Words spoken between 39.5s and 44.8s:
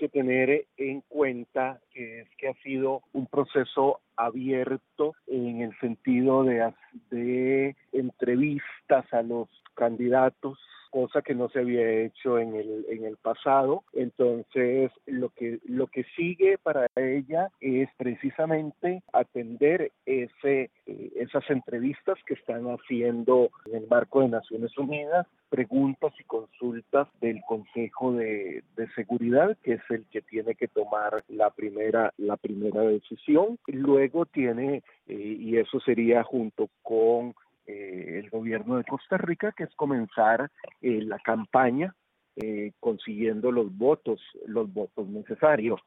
que es comenzar eh, la campaña eh, consiguiendo los votos, los